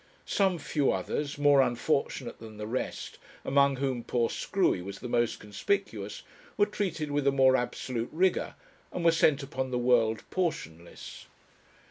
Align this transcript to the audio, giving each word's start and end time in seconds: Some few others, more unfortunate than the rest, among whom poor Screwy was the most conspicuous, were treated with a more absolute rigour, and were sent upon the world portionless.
Some 0.25 0.57
few 0.57 0.91
others, 0.91 1.37
more 1.37 1.61
unfortunate 1.61 2.39
than 2.39 2.57
the 2.57 2.65
rest, 2.65 3.19
among 3.45 3.75
whom 3.75 4.03
poor 4.03 4.31
Screwy 4.31 4.81
was 4.81 4.97
the 4.97 5.07
most 5.07 5.39
conspicuous, 5.39 6.23
were 6.57 6.65
treated 6.65 7.11
with 7.11 7.27
a 7.27 7.31
more 7.31 7.55
absolute 7.55 8.09
rigour, 8.11 8.55
and 8.91 9.05
were 9.05 9.11
sent 9.11 9.43
upon 9.43 9.69
the 9.69 9.77
world 9.77 10.23
portionless. 10.31 11.27